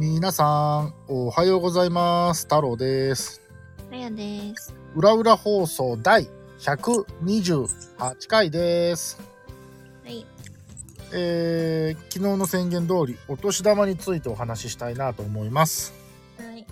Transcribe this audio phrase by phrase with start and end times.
[0.00, 2.44] 皆さん、おはようございます。
[2.44, 3.42] 太郎です。
[3.92, 4.74] あやです。
[4.94, 6.26] 裏裏放送第
[6.58, 9.20] 128回です。
[10.02, 10.24] はい。
[11.12, 15.92] えー、昨日の宣言通り、お年玉についてお話ししたいなと思います。
[16.38, 16.66] はい。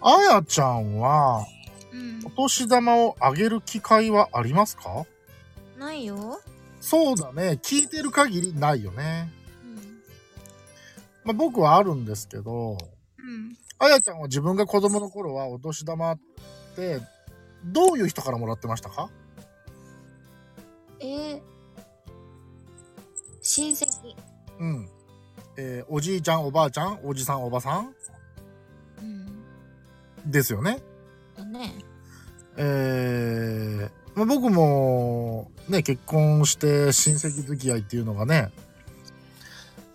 [0.00, 1.46] あやちゃんは、
[1.92, 2.30] うんお。
[2.30, 5.06] 年玉をあげる機会はありますか？
[5.78, 6.40] ないよ。
[6.80, 7.60] そうだね。
[7.62, 9.32] 聞いてる限りないよね。
[11.28, 11.36] うん。
[11.38, 12.78] まあ、僕はあるんですけど、
[13.18, 13.56] うん。
[13.78, 16.18] あやちゃんは自分が子供の頃はお年玉っ
[16.74, 17.00] て、
[17.64, 19.10] どういう人からもらってましたか？
[21.00, 21.40] えー、
[23.42, 23.86] 親戚。
[24.58, 24.88] うん。
[25.56, 27.94] えーおじいちゃん、おばあちゃん、おじさん、おばさん？
[29.02, 30.30] うん。
[30.30, 30.78] ですよね。
[31.36, 31.74] だね。
[32.56, 38.50] えーまあ、僕もね、結婚して親戚付き合いっていうのがね、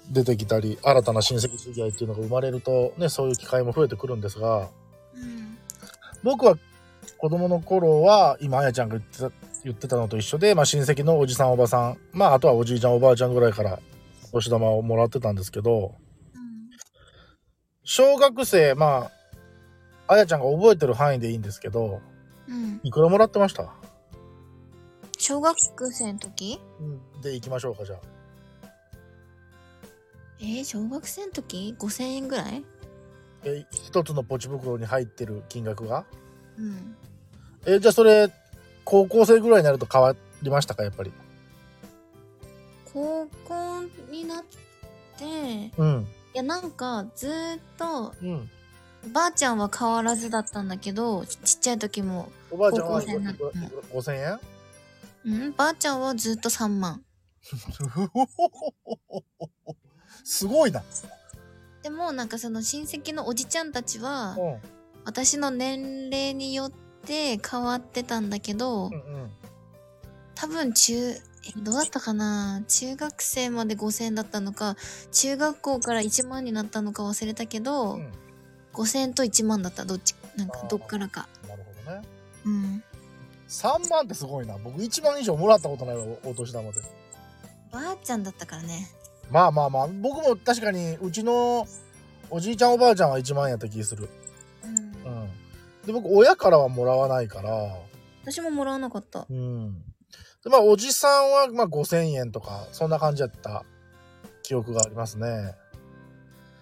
[0.09, 4.69] 出てきたり、新たな親戚付き合いっていうのが生まれると、ね、そういう機会も増えてくるんですが、
[5.15, 5.57] うん。
[6.23, 6.57] 僕は
[7.17, 9.31] 子供の頃は、今、あやちゃんが言ってた
[9.63, 13.79] 言ってたのと一緒で、まあ、親戚のおじさん、おばさん、まあ、あとはおじいちゃん、おばあちゃんぐらいから、
[14.31, 15.95] お年玉をもらってたんですけど、
[16.35, 16.69] うん。
[17.83, 19.09] 小学生、ま
[20.07, 22.01] あ、あやちゃんが覚えてる範囲でいいんですけど、
[22.49, 22.81] うん。
[22.83, 23.73] いくらもらってました？
[25.17, 25.57] 小学
[25.93, 26.59] 生の時？
[26.81, 27.99] うんで、行きましょうか、じゃあ。
[30.45, 32.65] えー、小学生の時 ?5000 円ぐらい？
[33.45, 36.05] え、一つのポチ袋に入ってる金額が？
[36.57, 36.95] うん。
[37.65, 38.29] え、じゃあそれ、
[38.83, 41.13] 高校生ぐらいになると変わりましたか、やっぱり。
[42.93, 44.43] 高校になっ
[45.17, 46.07] て、いうん。
[46.33, 48.49] やなんかずーっと、うん。
[49.13, 53.43] ばあちゃんは変わらずだったんだけど、ちちっちゃい時も、おばあちゃんは高校生になって
[53.93, 54.39] 5000円？
[55.25, 57.01] うん、ばあちゃんはずっと3万。
[60.33, 60.83] すごいな。
[61.83, 64.59] でもなんかその親戚のおじちゃんたちは、うん。
[65.05, 66.71] 私の年齢によっ
[67.05, 69.31] て変わってたんだけど、うんうん。
[70.33, 71.19] 多分中、え
[71.57, 72.63] どうだったかな？
[72.67, 74.75] 中学生まで5000円だったのか、
[75.11, 78.11] 中学校から1万になったのか忘れたけど、うん
[78.73, 79.85] 5000円と1万だった。
[79.85, 81.27] どっち、なんかどっからか。
[81.47, 82.07] なるほどね。
[82.45, 82.83] うん。
[83.47, 84.57] 3万ってすごいな。
[84.57, 86.81] 僕1万以上もらったことないわ、おお年玉で。
[87.71, 88.87] ばあちゃんだったからね。
[89.31, 91.67] まあまあまあ、僕も確かに、うちの
[92.29, 94.09] おじいちゃんおばあちゃんは1万円やった気する。
[94.63, 95.11] うん。
[95.11, 95.29] うん。
[95.85, 97.51] で、僕、親からはもらわないから、
[98.23, 99.25] 私ももらわなかった。
[99.29, 99.83] うん。
[100.43, 103.65] で、まあ、おじさんは、まあ、5000円とか、そんな感じやった
[104.43, 105.55] 記憶がありますね。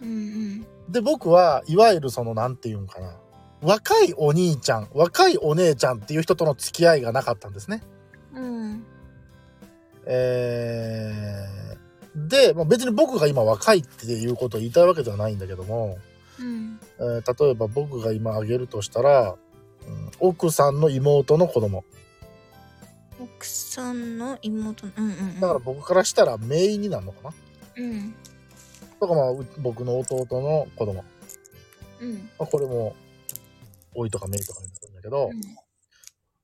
[0.02, 0.66] うんうん。
[0.90, 3.16] で、僕はいわゆるその、なんていうんかな。
[3.62, 7.84] 若いお兄ちゃん、若いお姉ちゃんっていう人との付き合いがなかったんですね。
[8.34, 8.84] うん。
[10.06, 11.61] えー、
[12.16, 15.98] で、まあ、別に僕が今若いっていうことを言いたいわけではないんだけども、
[16.40, 16.80] うん。
[17.00, 19.36] えー例えば僕が今あげるとしたら、
[19.88, 21.84] うん奥さんの妹の子供。
[23.20, 24.88] 奥さんの妹？
[24.88, 25.40] の、うんうんうん。
[25.40, 27.34] だから僕からしたら姪になるのかな。
[27.78, 28.14] うん。
[29.00, 31.04] とかまあう僕の弟の子供。
[32.02, 32.14] うん。
[32.38, 32.96] まあ、これも、
[33.96, 35.30] おいとか姪とかになるんだけど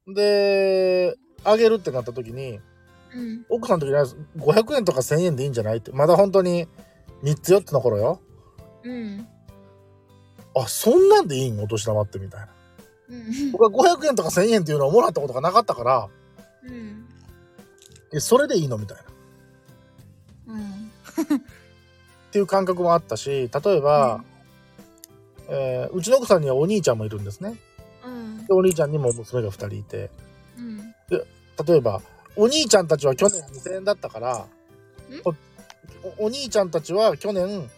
[0.07, 0.13] う、ん。
[0.13, 2.59] で、あげるってなった時に、
[3.17, 3.45] うん。
[3.49, 6.67] 奥さんの時に500円とか1000円でいいんじゃないって、まだ本当に
[7.23, 8.21] 3つ4つの頃よ。
[8.83, 9.27] うん。
[10.55, 11.59] あ、そんなんでいいん？
[11.61, 12.47] お年玉ってみたいな。
[13.09, 13.51] うん。
[13.51, 16.09] 僕は500円とか1000円っていうのをもらったことがなかったから、
[16.63, 17.05] うん。
[18.13, 18.77] え、それでいいの？
[18.77, 18.97] みたい
[20.47, 20.53] な。
[20.53, 20.61] うん。
[20.61, 20.69] っ
[22.31, 24.23] ていう感覚もあったし、例えば、
[25.49, 27.55] えーうちの奥さんにはお兄ちゃんもいるんですね。
[28.05, 28.45] うん。
[28.45, 30.11] で、お兄ちゃんにも娘が2人いて、
[30.57, 30.77] うん。
[31.09, 32.01] 例えば、
[32.37, 34.45] お兄ちゃんたちは去年2000円だったから、
[35.25, 35.29] お
[36.21, 37.69] おお兄ちゃんたちは去年、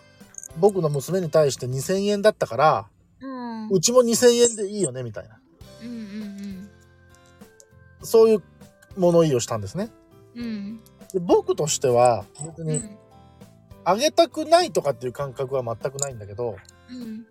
[0.57, 2.87] 僕の娘に対して2000円だったから、
[3.21, 3.67] うん。
[3.69, 5.39] うちも2000円でいいよね、みたいな。
[5.81, 6.69] うんうん
[8.01, 8.43] そういう
[8.95, 9.89] 物言いをしたんですね。
[10.35, 10.43] うん。
[10.43, 10.79] うん。
[11.11, 12.97] で僕としては、別に、うん。
[13.83, 16.55] あげたくないとかっていう感覚は全くないんだけど、
[16.89, 17.25] うん。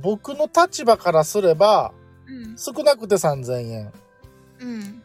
[0.00, 1.92] 僕の立場からすれば、
[2.26, 2.58] うん。
[2.58, 3.92] 少なくて3000円
[4.60, 5.02] うん。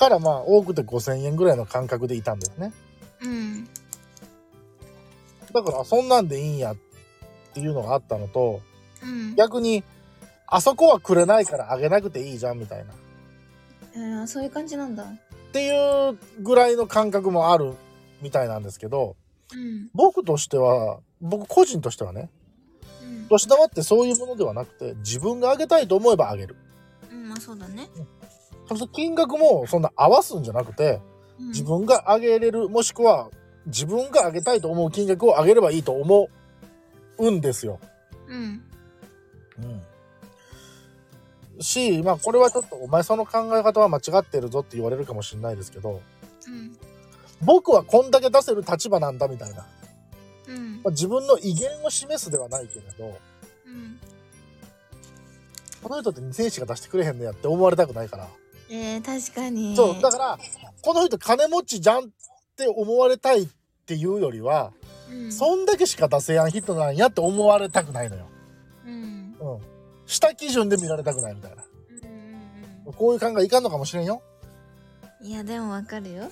[0.00, 2.72] からまあ多くて5000円ぐらいの感覚でいたんですね。
[3.22, 3.68] うん。
[5.52, 6.76] だからそんなんでいいんやっ
[7.52, 8.62] ていうのがあったのと、
[9.02, 9.34] うん。
[9.36, 9.84] 逆に、
[10.46, 12.92] あそこはくれないからあげなくていいじゃんみたいな。
[12.92, 12.96] っ
[13.94, 15.04] えー、そういう感じなんだ。
[15.52, 17.74] ていうぐらいの感覚もある
[18.22, 19.16] みたいなんですけど、
[19.52, 19.90] うん。
[19.92, 22.30] 僕としては、僕個人としてはね、
[23.02, 23.28] うん。
[23.28, 26.56] 年玉ってそういうものではなくて、自分があげたいと思えばあげる。
[27.12, 27.90] うん、まあそうだね。
[27.94, 28.19] そして
[28.88, 33.30] 金額もそんな合わすんじゃなくて、うん自分があげれる、もしくは
[33.66, 36.28] 自分があげたいと思う金額をあげればいいと思
[37.18, 37.80] うんですよ。
[38.28, 38.62] うん。
[41.56, 41.62] うん。
[41.62, 46.02] し、まあこれはちょっとお前その考え方は間違ってるぞって言われるかもしれないですけど、
[46.46, 46.76] うん。
[47.42, 49.66] 僕はこんだけ出せる立場なんだみたいな。
[50.48, 50.82] うん。
[50.82, 53.18] まあ、自分の威厳を示すではないけれど、
[53.66, 53.98] うん。
[55.82, 58.28] この人って2000円しか出してくれへんねやって思われたくないから。
[58.70, 59.74] えー、確かに。
[59.74, 60.38] そう、だから、
[60.82, 62.08] この人金持ちじゃんっ
[62.56, 63.48] て思われたいっ
[63.84, 64.72] ていうよりは、
[65.10, 65.32] うん。
[65.32, 68.26] そんだけしか出せやん人なんやって思われたくないのよ。
[68.86, 68.92] うん。
[69.40, 69.60] うん。
[70.06, 71.64] 下基準で見られたくないみたいな。
[72.02, 72.14] うん
[72.86, 74.22] うんこういう考えいかんのかもしれんよ。
[75.20, 75.26] うん。
[75.26, 76.30] いや、でもわかるよ。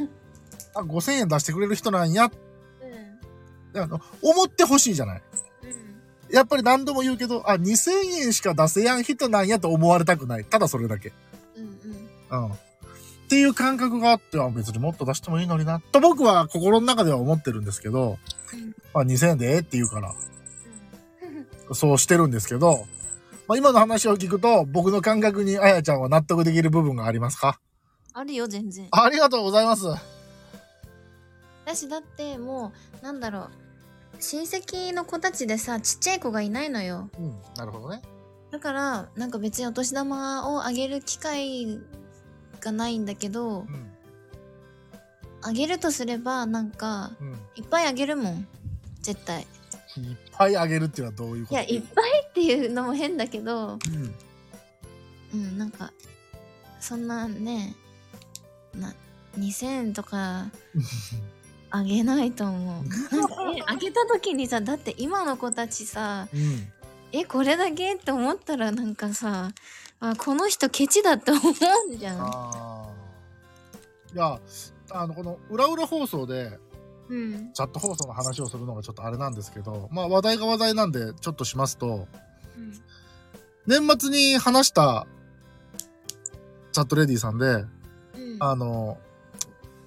[0.74, 2.30] あ、5000円出してくれる人なんや。
[3.72, 3.80] うん。
[3.80, 5.22] あの思ってほしいじゃない。
[5.62, 6.34] うん。
[6.34, 7.90] やっぱり何度も言うけど、あ、2000
[8.22, 10.44] 円しか出せやん人なんやと思われたくない。
[10.44, 11.12] ただそれだけ。
[11.56, 12.44] うんうん。
[12.44, 12.52] うん。
[12.52, 12.56] っ
[13.28, 15.80] ていう感覚があっては別にもっと出してもいいのにな。
[15.92, 18.18] と僕は心の中では思ってるんですけど、
[18.52, 20.14] うんまあ2000円でええって言うから、
[21.72, 22.86] そうしてるんですけど、
[23.46, 27.60] まあ今の話を聞くと、僕の感覚にあやちゃんは納得できる部分がありますか？
[28.12, 28.88] あるよ、全然。
[28.90, 29.84] ありがとうございます。
[31.64, 33.50] だし、だってもう、なんだろう。
[34.18, 37.08] 親戚の子たちでさ、ちっちゃい子がいないのよ。
[37.16, 38.02] うん、なるほどね。
[38.50, 41.78] だから、なんか別にお年玉をあげる機会
[42.60, 43.90] がないんだけどう、ん、
[45.42, 47.32] あげるとすれば、なんか、うん。
[47.56, 48.46] いっぱいあげるもん。
[49.02, 49.42] 絶対。
[49.42, 49.46] いっ
[50.36, 51.54] ぱいあげるっていうのはどういうこと？
[51.54, 54.14] いや、いっぱいっていうのも変だけど、うん。
[55.32, 55.92] うん、なんか、
[56.80, 57.74] そんなね、
[58.74, 58.92] な、
[59.38, 60.50] 2000円とか
[61.70, 62.84] あげないと思う。
[63.16, 66.72] なんか、え、あげた時にさ、だって今の子たちさ、うん。
[67.12, 67.94] え、これだけ？
[67.94, 69.50] って思ったらなんかさ、
[70.00, 71.54] あ、この人ケチだって思う
[71.96, 72.16] じゃん。
[74.14, 74.40] いや、
[74.90, 76.58] あの、この裏裏放送で、
[77.08, 77.52] うん。
[77.52, 82.06] チャット放送の話をするのがちょっとあれなんですけど、まあ話題が話題なんでちょっとしますと、
[82.56, 82.72] うん。
[83.66, 85.06] 年末に話した
[86.72, 87.66] チャットレディさんで、うん。
[88.38, 88.98] あの、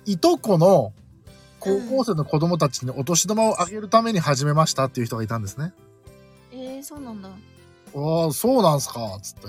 [0.06, 0.94] いとこの
[1.60, 5.74] 高校生の子供たちにお年玉をあげるために始めましたっていう人がいたんですね。
[5.78, 5.93] えー、
[6.84, 7.30] そうなんだ。
[7.30, 9.48] ああ、そうなんすか、つって。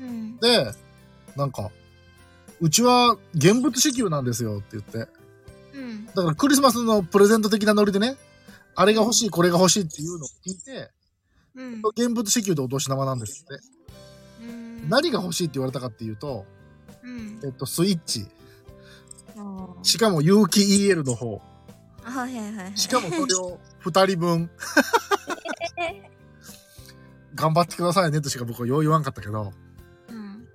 [0.00, 0.36] うん。
[0.38, 0.72] で、
[1.36, 1.70] なんか、
[2.60, 5.08] うちは現物支給なんですよって言って。
[5.74, 6.06] うん。
[6.06, 8.16] だからクリスマスのプレゼント的なノリでね、
[8.74, 10.90] あれが欲しい、これが欲しいっていうのを聞いて、
[11.54, 11.82] うん。
[11.94, 13.64] 現物支給でお年玉なんですって。
[14.42, 14.88] うん。
[14.88, 16.46] 何が欲しいって言われたかっていうと、
[17.02, 17.40] うん。
[17.44, 18.26] えっと、スイッチ。
[19.82, 21.40] しかも有機 EL の方。
[22.04, 22.78] あはいはいはいはい。
[22.78, 24.50] しかもそれを2人分。
[27.34, 29.52] 頑張ってくださいねとしか僕はよう言わんかったけど、
[30.08, 30.48] うん。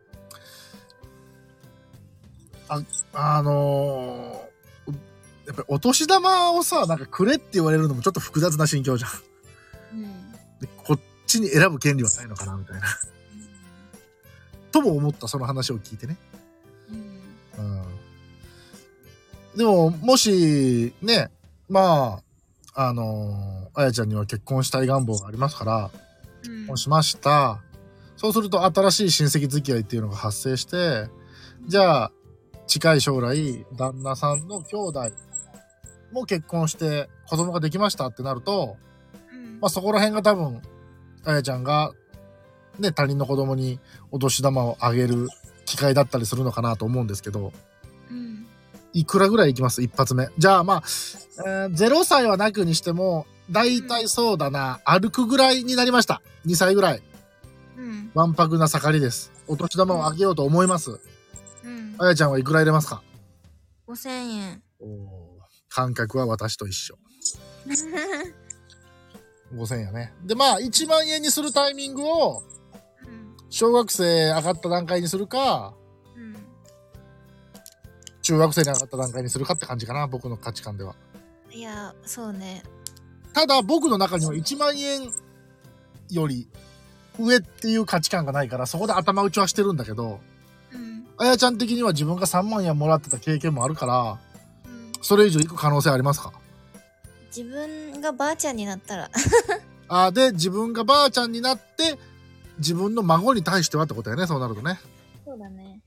[3.14, 4.50] あのー
[5.50, 10.00] やっぱりお年玉をさ、なんかくれって言われるのもちょっと複雑な心境じゃん。
[10.00, 10.32] うん。
[10.62, 12.86] でこっちに選ぶ権利はないのかなみたいな。
[14.72, 16.18] とも思った、その話を聞いてね。
[17.58, 17.82] うん。
[17.82, 19.58] うん。
[19.58, 21.32] でも、もし、ね、
[21.68, 22.22] ま
[22.76, 25.90] あ、あのーあやちゃんには結婚したい願望がありますから、
[26.46, 26.52] うん。
[26.58, 27.62] 結婚しました。
[28.18, 31.08] そうすると新しい親戚付き合いっていうのが発生して、
[31.68, 32.12] じゃあ、
[32.68, 35.12] 近い将来、旦那さんの兄弟
[36.12, 38.78] も結婚して子供ができましたってなると、
[39.34, 40.62] うんまあそこら辺が多分、
[41.26, 41.94] あやちゃんが、
[42.78, 43.80] ね、他人の子供に
[44.12, 45.28] お年玉をあげる
[45.66, 47.52] 機会だったりするのかなと思うんですけど、
[48.10, 48.48] うん。
[48.94, 49.82] いくらぐらいいきます？
[49.82, 50.30] 一発目。
[50.38, 50.84] じゃあまあ、
[51.46, 56.22] えー0歳はなくにしても、だいたいそうだな、歩くぐらいになりました。
[56.46, 57.02] 2歳ぐらい。
[57.78, 58.12] うん。
[58.14, 59.32] わんぱくな盛りです。
[59.48, 61.00] お年玉をあげようと思います。
[61.64, 61.96] うん。
[61.98, 63.02] あやちゃんはいくら入れますか
[63.88, 64.62] ？5000円。
[65.70, 66.98] 感覚は私と一緒。
[69.56, 70.14] 5000円やね。
[70.24, 72.44] で、まあ、1万円にするタイミングを、
[73.04, 73.36] うん。
[73.50, 75.74] 小学生上がった段階にするか、
[76.16, 76.36] うん。
[78.22, 80.96] 中学生に上がった段階にするかって感じかな、僕の価値観では。
[81.52, 82.64] いや、そうね。
[83.34, 85.12] ただ、僕の中には1万円
[86.10, 86.48] より
[87.20, 90.20] 上っていう価値観がないから、そこで頭打ちはしてるんだけど、
[90.74, 91.06] うん。
[91.18, 94.18] あやちゃん的には自分が3万円もらってた経験もあるから、
[94.66, 94.92] うん。
[95.02, 96.34] それ以上行く可能性ありますか？
[97.36, 99.10] 自分がばあちゃんになったら。
[99.88, 102.00] あーで、自分がばあちゃんになって、
[102.58, 104.80] 自分の孫に対してはってことやね、そうなるとね。
[105.26, 105.82] そうだね。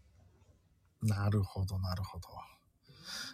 [1.02, 2.28] なるほど、なるほど。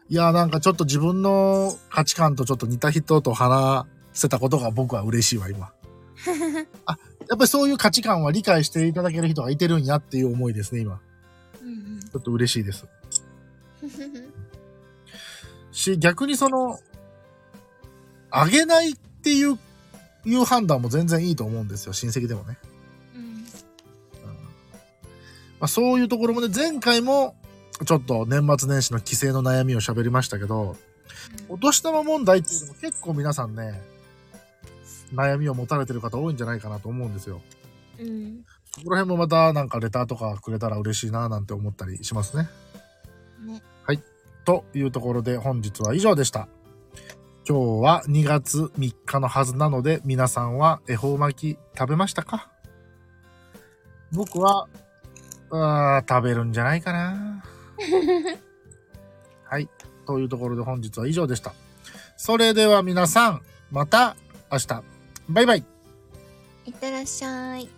[0.09, 5.73] いや、なんかちょっと自分の価値観とちょっと似た人と話せたことが僕は嬉しいわ、今。
[6.87, 6.99] あ、
[7.29, 11.01] やっぱりそういう価値観は理解していただける人がいてるんやっていう思いですね、今。
[11.63, 12.87] うんちょっと嬉しいです。
[13.83, 13.91] うん。
[15.73, 16.79] し、逆にその、
[18.31, 19.59] あげないっていう
[20.25, 22.59] いう判断も全然いいと思うんですよ、親戚でもね。
[23.15, 23.45] うん
[25.61, 27.35] まあ、そういうところもね、前回も
[27.87, 30.77] ちょっと年末年始の帰省の悩みを喋りましたけど、
[31.49, 33.81] お年玉問題っていうのも結構皆さんね、
[35.15, 37.41] 悩みを持たれてる方多いんじゃないかなと思うんですよ。
[37.99, 42.49] うんそこら辺もまたなんかレターとかくれたら嬉しいななんて思ったりしますね。
[43.45, 43.63] ね
[44.45, 46.49] というところで本日は以上でした。
[47.47, 52.51] 今日は2月3日のはずなので皆さんは恵方巻き食べましたか？
[54.11, 54.69] 僕は、
[55.51, 57.45] あー食べるんじゃないかな。
[59.45, 59.69] はい。
[60.07, 61.53] というところで本日は以上でした。
[62.17, 64.17] それでは皆さん、また
[64.51, 64.98] 明日。
[65.29, 65.65] バイバイ。
[66.67, 67.69] いってらっしゃい